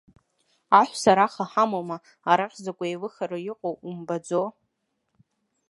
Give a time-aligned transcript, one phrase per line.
[0.79, 1.97] Аҳәса раха ҳамоума,
[2.31, 4.43] арахь закә еилыхароу иҟоу умбаӡо!